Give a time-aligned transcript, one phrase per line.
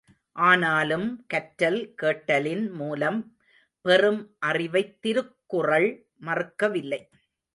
[0.35, 3.19] ஆனாலும், கற்றல் கேட்டலின் மூலம்
[3.85, 4.35] பெறும்
[4.39, 5.89] அறிவைத் திருக்குறள்
[6.21, 7.01] மறுக்கவில்லை.